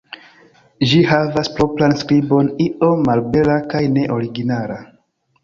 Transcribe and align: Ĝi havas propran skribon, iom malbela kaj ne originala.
Ĝi 0.91 1.01
havas 1.09 1.49
propran 1.57 1.93
skribon, 1.99 2.49
iom 2.65 3.05
malbela 3.11 3.59
kaj 3.75 3.83
ne 3.99 4.09
originala. 4.19 4.81